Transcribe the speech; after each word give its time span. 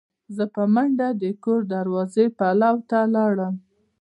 زه 0.35 0.43
په 0.55 0.63
منډه 0.73 1.07
د 1.21 1.23
کور 1.43 1.61
د 1.67 1.71
دروازې 1.73 2.25
پلو 2.37 2.73
ته 2.89 2.99
لاړم. 3.13 3.53